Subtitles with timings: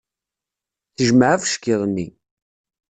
[0.95, 2.07] Tejmeɛ abeckiḍ-nni.